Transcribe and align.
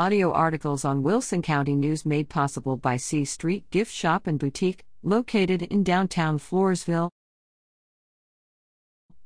Audio 0.00 0.32
articles 0.32 0.82
on 0.82 1.02
Wilson 1.02 1.42
County 1.42 1.74
News 1.76 2.06
made 2.06 2.30
possible 2.30 2.78
by 2.78 2.96
C 2.96 3.26
Street 3.26 3.68
Gift 3.70 3.92
Shop 3.92 4.26
and 4.26 4.38
Boutique, 4.38 4.86
located 5.02 5.60
in 5.60 5.84
downtown 5.84 6.38
Floresville. 6.38 7.10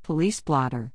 Police 0.02 0.40
blotter. 0.40 0.90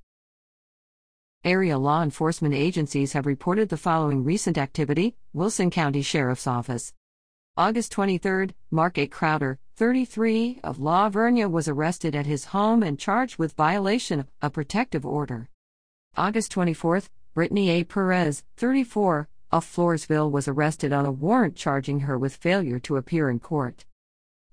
Area 1.46 1.78
law 1.78 2.04
enforcement 2.04 2.54
agencies 2.54 3.14
have 3.14 3.26
reported 3.26 3.70
the 3.70 3.78
following 3.78 4.26
recent 4.26 4.58
activity 4.58 5.16
Wilson 5.32 5.70
County 5.70 6.02
Sheriff's 6.02 6.46
Office. 6.46 6.92
August 7.56 7.94
23, 7.94 8.50
Mark 8.72 8.98
A. 8.98 9.08
Crowder, 9.08 9.60
33, 9.78 10.60
of 10.62 10.82
La 10.82 11.10
Vernia 11.10 11.50
was 11.50 11.70
arrested 11.70 12.18
at 12.18 12.26
his 12.26 12.52
home 12.52 12.84
and 12.84 13.00
charged 13.00 13.38
with 13.38 13.54
violation 13.54 14.20
of 14.20 14.28
a 14.42 14.50
protective 14.50 15.06
order. 15.06 15.48
August 16.18 16.52
24, 16.52 17.04
Brittany 17.34 17.70
A. 17.70 17.86
Perez, 17.86 18.44
34, 18.58 19.30
of 19.52 19.66
Floresville 19.66 20.32
was 20.32 20.48
arrested 20.48 20.94
on 20.94 21.06
a 21.06 21.12
warrant 21.12 21.56
charging 21.56 22.02
her 22.02 22.18
with 22.18 22.36
failure 22.36 22.80
to 22.80 22.98
appear 22.98 23.30
in 23.30 23.40
court. 23.40 23.86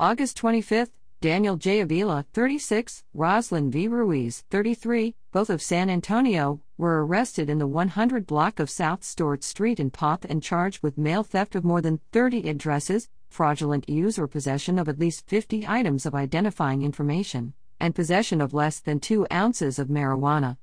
August 0.00 0.36
25, 0.36 0.90
Daniel 1.20 1.56
J. 1.56 1.80
Avila, 1.80 2.26
36, 2.32 3.02
Roslyn 3.14 3.70
V. 3.70 3.88
Ruiz, 3.88 4.44
33, 4.50 5.14
both 5.32 5.48
of 5.48 5.62
San 5.62 5.88
Antonio, 5.88 6.60
were 6.78 7.04
arrested 7.04 7.48
in 7.48 7.58
the 7.58 7.66
100 7.66 8.26
block 8.26 8.60
of 8.60 8.68
South 8.68 9.02
Stewart 9.02 9.42
Street 9.42 9.80
in 9.80 9.90
Poth 9.90 10.24
and 10.26 10.42
charged 10.42 10.82
with 10.82 10.98
mail 10.98 11.22
theft 11.22 11.54
of 11.54 11.64
more 11.64 11.80
than 11.80 12.00
30 12.12 12.48
addresses, 12.48 13.08
fraudulent 13.28 13.88
use 13.88 14.18
or 14.18 14.26
possession 14.26 14.78
of 14.78 14.88
at 14.88 14.98
least 14.98 15.26
50 15.26 15.66
items 15.66 16.06
of 16.06 16.14
identifying 16.14 16.82
information, 16.82 17.54
and 17.80 17.94
possession 17.94 18.40
of 18.40 18.54
less 18.54 18.78
than 18.78 19.00
2 19.00 19.26
ounces 19.32 19.78
of 19.78 19.88
marijuana. 19.88 20.58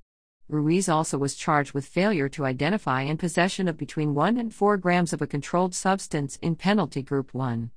Ruiz 0.49 0.89
also 0.89 1.17
was 1.17 1.35
charged 1.35 1.73
with 1.73 1.85
failure 1.85 2.27
to 2.29 2.45
identify 2.45 3.01
and 3.01 3.17
possession 3.17 3.67
of 3.67 3.77
between 3.77 4.13
1 4.13 4.38
and 4.38 4.53
4 4.53 4.77
grams 4.77 5.13
of 5.13 5.21
a 5.21 5.27
controlled 5.27 5.73
substance 5.73 6.38
in 6.41 6.55
Penalty 6.55 7.01
Group 7.01 7.34
1. 7.34 7.71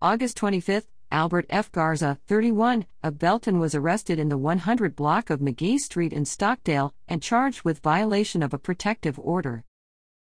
August 0.00 0.36
25, 0.36 0.86
Albert 1.10 1.46
F. 1.50 1.70
Garza, 1.72 2.18
31, 2.26 2.86
of 3.02 3.18
Belton 3.18 3.58
was 3.58 3.74
arrested 3.74 4.18
in 4.18 4.28
the 4.28 4.38
100 4.38 4.94
block 4.94 5.30
of 5.30 5.40
McGee 5.40 5.78
Street 5.78 6.12
in 6.12 6.24
Stockdale 6.24 6.94
and 7.08 7.22
charged 7.22 7.62
with 7.62 7.80
violation 7.80 8.42
of 8.42 8.54
a 8.54 8.58
protective 8.58 9.18
order. 9.18 9.64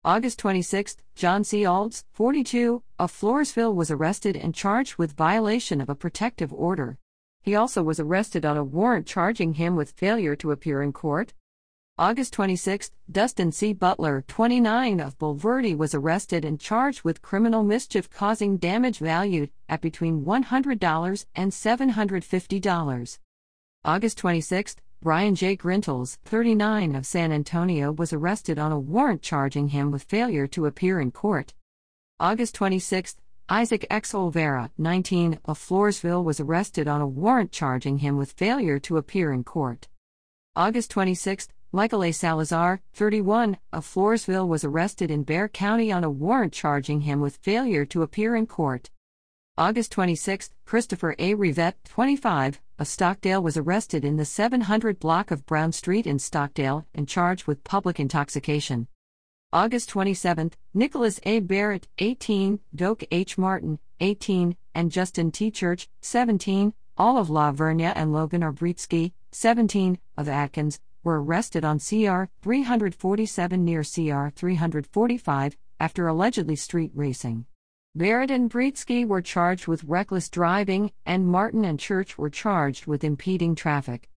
August 0.03 0.39
26, 0.39 0.97
John 1.15 1.43
C. 1.43 1.65
Olds, 1.65 2.05
42, 2.13 2.83
of 2.99 3.11
Floresville 3.11 3.73
was 3.73 3.89
arrested 3.89 4.35
and 4.35 4.53
charged 4.53 4.97
with 4.97 5.13
violation 5.13 5.81
of 5.81 5.89
a 5.89 5.95
protective 5.95 6.53
order. 6.53 6.97
He 7.41 7.55
also 7.55 7.83
was 7.83 7.99
arrested 7.99 8.45
on 8.45 8.57
a 8.57 8.63
warrant 8.63 9.07
charging 9.07 9.53
him 9.53 9.75
with 9.75 9.91
failure 9.91 10.35
to 10.35 10.51
appear 10.51 10.81
in 10.81 10.93
court. 10.93 11.33
August 11.97 12.33
26, 12.33 12.91
Dustin 13.09 13.53
C. 13.53 13.71
Butler, 13.71 14.25
29, 14.27 14.99
of 14.99 15.17
Bulverde 15.17 15.77
was 15.77 15.95
arrested 15.95 16.43
and 16.43 16.59
charged 16.59 17.05
with 17.05 17.21
criminal 17.21 17.63
mischief 17.63 18.09
causing 18.09 18.57
damage 18.57 18.97
valued 18.97 19.49
at 19.69 19.79
between 19.79 20.25
$100 20.25 21.25
and 21.35 21.51
$750. 21.53 23.19
August 23.85 24.17
26, 24.17 24.75
Brian 25.01 25.35
J. 25.35 25.55
Grintles, 25.55 26.17
39, 26.25 26.95
of 26.95 27.05
San 27.05 27.31
Antonio 27.31 27.93
was 27.93 28.11
arrested 28.11 28.59
on 28.59 28.73
a 28.73 28.79
warrant 28.79 29.21
charging 29.21 29.69
him 29.69 29.89
with 29.89 30.03
failure 30.03 30.47
to 30.47 30.65
appear 30.65 30.99
in 30.99 31.11
court. 31.11 31.53
August 32.19 32.55
26, 32.55 33.15
Isaac 33.47 33.87
X. 33.89 34.11
Olvera, 34.11 34.69
19, 34.77 35.39
of 35.45 35.57
Floresville 35.57 36.25
was 36.25 36.41
arrested 36.41 36.89
on 36.89 36.99
a 36.99 37.07
warrant 37.07 37.53
charging 37.53 37.99
him 37.99 38.17
with 38.17 38.33
failure 38.33 38.79
to 38.79 38.97
appear 38.97 39.31
in 39.31 39.45
court. 39.45 39.87
August 40.57 40.91
26, 40.91 41.47
Michael 41.71 42.03
A. 42.03 42.11
Salazar, 42.11 42.81
31, 42.93 43.57
of 43.73 43.85
Floresville 43.85 44.47
was 44.47 44.63
arrested 44.63 45.11
in 45.11 45.23
Bexar 45.23 45.49
County 45.49 45.91
on 45.91 46.03
a 46.03 46.09
warrant 46.09 46.53
charging 46.53 47.01
him 47.01 47.19
with 47.19 47.37
failure 47.37 47.85
to 47.85 48.01
appear 48.01 48.35
in 48.35 48.47
court. 48.47 48.89
August 49.57 49.91
26, 49.93 50.49
Christopher 50.65 51.15
A. 51.17 51.33
Rivette, 51.33 51.75
25, 51.85 52.61
of 52.77 52.87
Stockdale 52.87 53.41
was 53.41 53.55
arrested 53.55 54.03
in 54.03 54.17
the 54.17 54.25
700 54.25 54.99
block 54.99 55.31
of 55.31 55.45
Brown 55.45 55.71
Street 55.71 56.05
in 56.05 56.19
Stockdale 56.19 56.85
and 56.93 57.07
charged 57.07 57.47
with 57.47 57.63
public 57.63 57.99
intoxication. 57.99 58.87
August 59.53 59.87
27, 59.89 60.51
Nicholas 60.73 61.19
A. 61.23 61.39
Barrett, 61.39 61.87
18, 61.99 62.59
Doak 62.75 63.05
H. 63.11 63.37
Martin, 63.37 63.79
18, 64.01 64.57
and 64.73 64.91
Justin 64.91 65.31
T. 65.31 65.49
Church, 65.49 65.87
17, 66.01 66.73
all 66.97 67.17
of 67.17 67.29
La 67.29 67.53
Vernia 67.53 67.93
and 67.95 68.11
Logan 68.11 68.41
Arbritsky, 68.41 69.13
17, 69.31 69.97
of 70.17 70.27
Adkins, 70.27 70.81
were 71.05 71.23
arrested 71.23 71.63
on 71.63 71.79
CR 71.79 72.25
347 72.41 73.63
near 73.63 73.83
CR 73.83 74.29
345 74.35 75.55
after 75.79 76.07
allegedly 76.07 76.55
street 76.57 76.91
racing. 76.93 77.45
Barrett 77.95 78.31
and 78.31 78.49
Britsky 78.49 79.07
were 79.07 79.21
charged 79.21 79.67
with 79.67 79.85
reckless 79.85 80.27
driving, 80.27 80.91
and 81.05 81.25
Martin 81.25 81.63
and 81.63 81.79
Church 81.79 82.17
were 82.17 82.29
charged 82.29 82.87
with 82.87 83.05
impeding 83.05 83.55
traffic. 83.55 84.09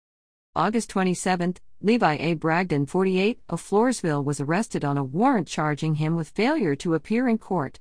August 0.55 0.89
27, 0.89 1.57
Levi 1.81 2.17
A. 2.19 2.33
Bragdon, 2.33 2.87
48, 2.87 3.39
of 3.49 3.61
Floresville, 3.61 4.25
was 4.25 4.41
arrested 4.41 4.83
on 4.83 4.97
a 4.97 5.03
warrant 5.03 5.47
charging 5.47 5.95
him 5.95 6.15
with 6.15 6.29
failure 6.29 6.75
to 6.77 6.95
appear 6.95 7.27
in 7.27 7.37
court. 7.37 7.79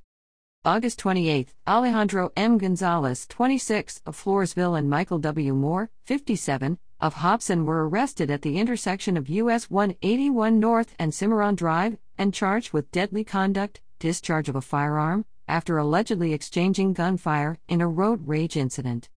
August 0.63 0.99
28, 0.99 1.55
Alejandro 1.65 2.31
M. 2.35 2.59
Gonzalez, 2.59 3.25
26, 3.25 4.01
of 4.05 4.15
Floresville, 4.15 4.77
and 4.77 4.89
Michael 4.89 5.17
W. 5.17 5.55
Moore, 5.55 5.89
57, 6.03 6.77
of 6.99 7.15
Hobson 7.15 7.65
were 7.65 7.87
arrested 7.87 8.31
at 8.31 8.41
the 8.41 8.57
intersection 8.57 9.17
of 9.17 9.29
US 9.29 9.69
181 9.69 10.59
North 10.59 10.95
and 10.97 11.13
Cimarron 11.13 11.55
Drive 11.55 11.97
and 12.17 12.33
charged 12.33 12.73
with 12.73 12.91
deadly 12.91 13.23
conduct, 13.23 13.81
discharge 13.99 14.49
of 14.49 14.55
a 14.55 14.61
firearm, 14.61 15.25
after 15.47 15.77
allegedly 15.77 16.33
exchanging 16.33 16.93
gunfire 16.93 17.59
in 17.67 17.81
a 17.81 17.87
road 17.87 18.27
rage 18.27 18.57
incident. 18.57 19.09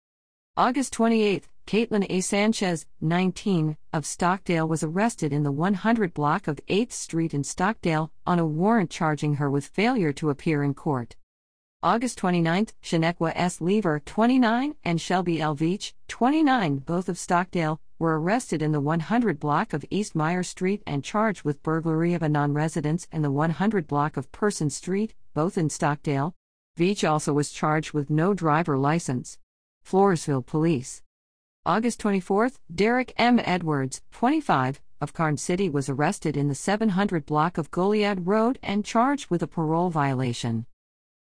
August 0.56 0.92
28, 0.92 1.48
Caitlin 1.66 2.06
A. 2.10 2.20
Sanchez, 2.20 2.84
19, 3.00 3.76
of 3.92 4.04
Stockdale 4.04 4.68
was 4.68 4.82
arrested 4.82 5.32
in 5.32 5.42
the 5.42 5.52
100 5.52 6.12
block 6.12 6.48
of 6.48 6.60
8th 6.66 6.92
Street 6.92 7.32
in 7.32 7.44
Stockdale 7.44 8.12
on 8.26 8.38
a 8.38 8.47
warrant 8.47 8.91
charging 8.91 9.36
her 9.36 9.50
with 9.50 9.66
failure 9.66 10.12
to 10.12 10.28
appear 10.28 10.62
in 10.62 10.74
court. 10.74 11.16
August 11.82 12.18
29, 12.18 12.66
Shanequa 12.82 13.32
S. 13.34 13.58
Lever, 13.58 14.02
29, 14.04 14.74
and 14.84 15.00
Shelby 15.00 15.41
L. 15.41 15.56
Veach, 15.56 15.94
29, 16.08 16.76
both 16.76 17.08
of 17.08 17.16
Stockdale, 17.16 17.80
were 17.98 18.20
arrested 18.20 18.60
in 18.60 18.72
the 18.72 18.82
100 18.82 19.41
block 19.41 19.72
of 19.72 19.82
East 19.88 20.14
Meyer 20.14 20.42
Street 20.42 20.82
and 20.86 21.02
charged 21.02 21.42
with 21.42 21.62
burglary 21.62 22.12
of 22.12 22.22
a 22.22 22.28
non 22.28 22.52
residence 22.52 23.08
in 23.10 23.22
the 23.22 23.30
100 23.30 23.86
block 23.86 24.18
of 24.18 24.30
Person 24.30 24.68
Street, 24.68 25.14
both 25.32 25.56
in 25.56 25.70
Stockdale. 25.70 26.34
Veach 26.78 27.08
also 27.08 27.32
was 27.32 27.50
charged 27.50 27.94
with 27.94 28.10
no 28.10 28.34
driver 28.34 28.76
license. 28.76 29.38
Floresville 29.82 30.44
Police. 30.44 31.02
August 31.64 31.98
24, 32.00 32.50
Derek 32.74 33.14
M. 33.16 33.41
Edwards, 33.42 34.02
25, 34.12 34.82
of 35.00 35.14
Karnes 35.14 35.41
City 35.41 35.70
was 35.70 35.88
arrested 35.88 36.36
in 36.36 36.48
the 36.48 36.54
700 36.54 37.24
block 37.24 37.56
of 37.56 37.70
Goliad 37.70 38.26
Road 38.26 38.58
and 38.62 38.84
charged 38.84 39.30
with 39.30 39.42
a 39.42 39.47
parole 39.47 39.88
violation. 39.88 40.66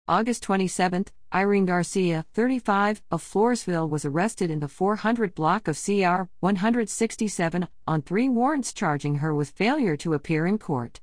August 0.09 0.44
27, 0.44 1.06
Irene 1.34 1.67
Garcia, 1.67 2.25
35, 2.33 3.03
of 3.11 3.21
Floresville 3.21 3.91
was 3.91 4.05
arrested 4.05 4.53
in 4.53 4.61
the 4.61 4.69
400 4.69 5.34
block 5.34 5.67
of 5.67 5.77
CR 5.77 6.28
167 6.39 7.67
on 7.89 8.03
three 8.03 8.28
warrants 8.28 8.72
charging 8.72 9.17
her 9.17 9.34
with 9.34 9.50
failure 9.50 9.97
to 9.97 10.15
appear 10.15 10.47
in 10.47 10.59
court. 10.59 11.00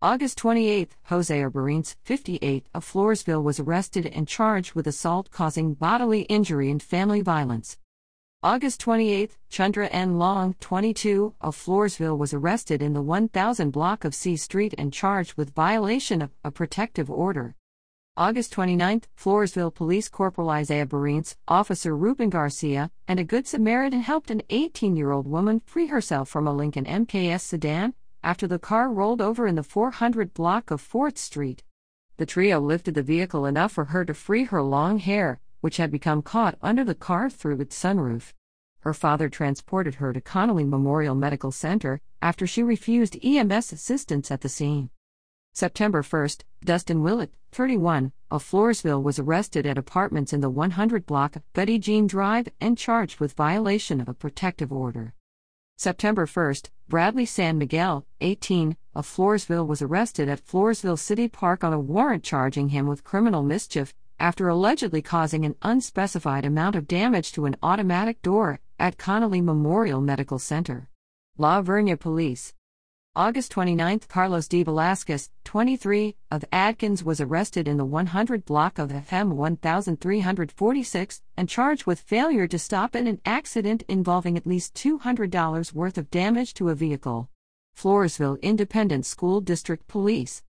August 0.00 0.38
28, 0.38 0.96
Jose 1.08 1.38
Arbarines, 1.38 1.96
58, 2.02 2.66
of 2.72 2.82
Floresville 2.82 3.42
was 3.42 3.60
arrested 3.60 4.06
and 4.06 4.26
charged 4.26 4.72
with 4.72 4.86
assault 4.86 5.30
causing 5.30 5.74
bodily 5.74 6.22
injury 6.22 6.70
and 6.70 6.82
family 6.82 7.20
violence. 7.20 7.76
August 8.42 8.80
28, 8.80 9.36
Chandra 9.50 9.86
N. 9.88 10.18
Long, 10.18 10.54
22, 10.60 11.34
of 11.42 11.54
Floresville 11.54 12.16
was 12.16 12.32
arrested 12.32 12.80
in 12.80 12.94
the 12.94 13.02
1000 13.02 13.70
block 13.70 14.02
of 14.06 14.14
C 14.14 14.34
Street 14.34 14.74
and 14.78 14.94
charged 14.94 15.34
with 15.34 15.54
violation 15.54 16.22
of 16.22 16.30
a 16.42 16.50
protective 16.50 17.10
order. 17.10 17.54
August 18.20 18.52
29, 18.52 19.00
Floresville 19.16 19.74
Police 19.74 20.10
Corporal 20.10 20.50
Isaiah 20.50 20.84
Barines, 20.84 21.36
Officer 21.48 21.96
Ruben 21.96 22.28
Garcia, 22.28 22.90
and 23.08 23.18
a 23.18 23.24
Good 23.24 23.46
Samaritan 23.46 24.02
helped 24.02 24.30
an 24.30 24.42
18 24.50 24.94
year 24.94 25.10
old 25.10 25.26
woman 25.26 25.62
free 25.64 25.86
herself 25.86 26.28
from 26.28 26.46
a 26.46 26.52
Lincoln 26.52 26.84
MKS 26.84 27.40
sedan 27.40 27.94
after 28.22 28.46
the 28.46 28.58
car 28.58 28.92
rolled 28.92 29.22
over 29.22 29.46
in 29.46 29.54
the 29.54 29.62
400 29.62 30.34
block 30.34 30.70
of 30.70 30.86
4th 30.86 31.16
Street. 31.16 31.62
The 32.18 32.26
trio 32.26 32.60
lifted 32.60 32.92
the 32.92 33.02
vehicle 33.02 33.46
enough 33.46 33.72
for 33.72 33.86
her 33.86 34.04
to 34.04 34.12
free 34.12 34.44
her 34.44 34.62
long 34.62 34.98
hair, 34.98 35.40
which 35.62 35.78
had 35.78 35.90
become 35.90 36.20
caught 36.20 36.58
under 36.60 36.84
the 36.84 36.94
car 36.94 37.30
through 37.30 37.58
its 37.60 37.82
sunroof. 37.82 38.34
Her 38.80 38.92
father 38.92 39.30
transported 39.30 39.94
her 39.94 40.12
to 40.12 40.20
Connally 40.20 40.68
Memorial 40.68 41.14
Medical 41.14 41.52
Center 41.52 42.02
after 42.20 42.46
she 42.46 42.62
refused 42.62 43.16
EMS 43.24 43.72
assistance 43.72 44.30
at 44.30 44.42
the 44.42 44.50
scene. 44.50 44.90
September 45.52 46.02
1, 46.02 46.28
Dustin 46.64 47.02
Willett, 47.02 47.34
31, 47.52 48.12
of 48.30 48.44
Floresville 48.44 49.02
was 49.02 49.18
arrested 49.18 49.66
at 49.66 49.76
apartments 49.76 50.32
in 50.32 50.40
the 50.40 50.48
100 50.50 51.04
block 51.06 51.34
of 51.34 51.52
Betty 51.52 51.78
Jean 51.78 52.06
Drive 52.06 52.48
and 52.60 52.78
charged 52.78 53.18
with 53.18 53.32
violation 53.32 54.00
of 54.00 54.08
a 54.08 54.14
protective 54.14 54.72
order. 54.72 55.12
September 55.76 56.26
1, 56.26 56.54
Bradley 56.88 57.26
San 57.26 57.58
Miguel, 57.58 58.06
18, 58.20 58.76
of 58.94 59.06
Floresville 59.06 59.66
was 59.66 59.82
arrested 59.82 60.28
at 60.28 60.44
Floresville 60.44 60.98
City 60.98 61.26
Park 61.26 61.64
on 61.64 61.72
a 61.72 61.80
warrant 61.80 62.22
charging 62.22 62.68
him 62.68 62.86
with 62.86 63.02
criminal 63.02 63.42
mischief 63.42 63.94
after 64.18 64.48
allegedly 64.48 65.00
causing 65.00 65.44
an 65.44 65.56
unspecified 65.62 66.44
amount 66.44 66.76
of 66.76 66.86
damage 66.86 67.32
to 67.32 67.46
an 67.46 67.56
automatic 67.62 68.20
door 68.22 68.60
at 68.78 68.98
Connally 68.98 69.42
Memorial 69.42 70.00
Medical 70.00 70.38
Center. 70.38 70.88
La 71.38 71.62
Vernia 71.62 71.98
Police. 71.98 72.52
August 73.16 73.50
29, 73.50 73.98
Carlos 74.08 74.46
D. 74.46 74.62
Velasquez, 74.62 75.30
23, 75.42 76.14
of 76.30 76.44
Adkins 76.52 77.02
was 77.02 77.20
arrested 77.20 77.66
in 77.66 77.76
the 77.76 77.84
100 77.84 78.44
block 78.44 78.78
of 78.78 78.90
FM 78.90 79.32
1346 79.32 81.20
and 81.36 81.48
charged 81.48 81.86
with 81.86 81.98
failure 81.98 82.46
to 82.46 82.56
stop 82.56 82.94
in 82.94 83.08
an 83.08 83.20
accident 83.26 83.82
involving 83.88 84.36
at 84.36 84.46
least 84.46 84.74
$200 84.74 85.72
worth 85.72 85.98
of 85.98 86.08
damage 86.12 86.54
to 86.54 86.68
a 86.68 86.74
vehicle. 86.76 87.28
Floresville 87.76 88.40
Independent 88.42 89.04
School 89.04 89.40
District 89.40 89.88
Police. 89.88 90.44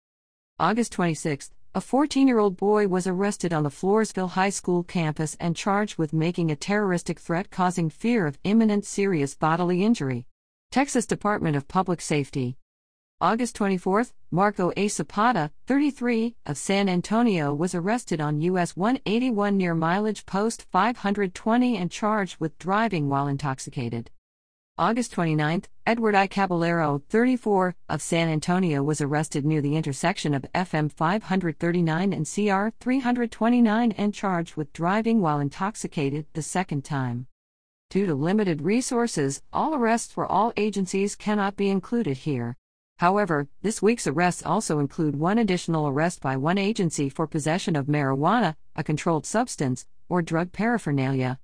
August 0.59 0.91
26, 0.91 1.49
a 1.73 1.81
14 1.81 2.27
year 2.27 2.37
old 2.37 2.57
boy 2.57 2.87
was 2.87 3.07
arrested 3.07 3.51
on 3.51 3.63
the 3.63 3.69
Floresville 3.69 4.29
High 4.29 4.51
School 4.51 4.83
campus 4.83 5.35
and 5.39 5.55
charged 5.55 5.97
with 5.97 6.13
making 6.13 6.51
a 6.51 6.55
terroristic 6.55 7.17
threat 7.17 7.49
causing 7.49 7.89
fear 7.89 8.27
of 8.27 8.37
imminent 8.43 8.85
serious 8.85 9.33
bodily 9.33 9.83
injury. 9.83 10.27
Texas 10.71 11.06
Department 11.06 11.57
of 11.57 11.68
Public 11.68 12.00
Safety. 12.00 12.56
August 13.19 13.57
24, 13.57 14.06
Marco 14.31 14.71
A. 14.77 14.88
Zapata, 14.88 15.51
33, 15.68 16.38
of 16.45 16.57
San 16.57 16.88
Antonio 16.88 17.53
was 17.53 17.75
arrested 17.75 18.21
on 18.21 18.39
US 18.39 18.77
181 18.77 19.57
near 19.57 19.75
mileage 19.75 20.25
post 20.25 20.65
520 20.71 21.75
and 21.75 21.91
charged 21.91 22.39
with 22.39 22.57
driving 22.57 23.09
while 23.09 23.27
intoxicated. 23.27 24.12
August 24.77 25.12
29, 25.12 25.63
Edward 25.85 26.15
I. 26.15 26.27
Caballero, 26.27 27.03
34, 27.09 27.75
of 27.89 28.01
San 28.01 28.29
Antonio 28.29 28.81
was 28.81 29.01
arrested 29.01 29.45
near 29.45 29.59
the 29.59 29.75
intersection 29.75 30.33
of 30.33 30.45
FM 30.56 30.89
539 30.89 32.13
and 32.13 32.25
CR 32.25 32.74
329 32.79 33.91
and 33.91 34.13
charged 34.13 34.56
with 34.56 34.71
driving 34.71 35.19
while 35.19 35.41
intoxicated 35.41 36.27
the 36.31 36.41
second 36.41 36.85
time. 36.85 37.27
Due 37.91 38.05
to 38.05 38.15
limited 38.15 38.61
resources, 38.61 39.41
all 39.51 39.75
arrests 39.75 40.13
for 40.13 40.25
all 40.25 40.53
agencies 40.55 41.13
cannot 41.13 41.57
be 41.57 41.69
included 41.69 42.19
here. 42.19 42.55
However, 42.99 43.49
this 43.63 43.81
week's 43.81 44.07
arrests 44.07 44.45
also 44.45 44.79
include 44.79 45.17
one 45.17 45.38
additional 45.38 45.89
arrest 45.89 46.21
by 46.21 46.38
one 46.38 46.57
agency 46.57 47.09
for 47.09 47.27
possession 47.27 47.75
of 47.75 47.88
marijuana, 47.88 48.55
a 48.77 48.83
controlled 48.85 49.25
substance, 49.25 49.88
or 50.07 50.21
drug 50.21 50.53
paraphernalia. 50.53 51.38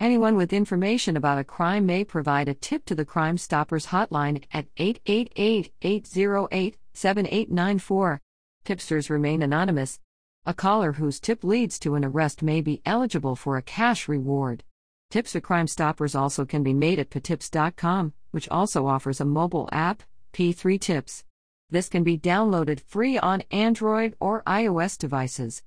Anyone 0.00 0.34
with 0.34 0.52
information 0.52 1.16
about 1.16 1.38
a 1.38 1.44
crime 1.44 1.86
may 1.86 2.02
provide 2.02 2.48
a 2.48 2.54
tip 2.54 2.84
to 2.86 2.96
the 2.96 3.04
Crime 3.04 3.38
Stoppers 3.38 3.86
hotline 3.86 4.42
at 4.52 4.66
888 4.78 5.72
808 5.82 6.76
7894. 6.94 8.20
Tipsters 8.64 9.08
remain 9.08 9.40
anonymous. 9.40 10.00
A 10.44 10.52
caller 10.52 10.94
whose 10.94 11.20
tip 11.20 11.44
leads 11.44 11.78
to 11.78 11.94
an 11.94 12.04
arrest 12.04 12.42
may 12.42 12.60
be 12.60 12.82
eligible 12.84 13.36
for 13.36 13.56
a 13.56 13.62
cash 13.62 14.08
reward. 14.08 14.64
Tips 15.08 15.32
for 15.32 15.40
Crime 15.40 15.68
Stoppers 15.68 16.16
also 16.16 16.44
can 16.44 16.64
be 16.64 16.74
made 16.74 16.98
at 16.98 17.10
p3tips.com, 17.10 18.12
which 18.32 18.48
also 18.48 18.86
offers 18.86 19.20
a 19.20 19.24
mobile 19.24 19.68
app, 19.70 20.02
P3 20.32 20.80
Tips. 20.80 21.24
This 21.70 21.88
can 21.88 22.02
be 22.02 22.18
downloaded 22.18 22.80
free 22.80 23.16
on 23.16 23.42
Android 23.52 24.16
or 24.18 24.42
iOS 24.46 24.98
devices. 24.98 25.62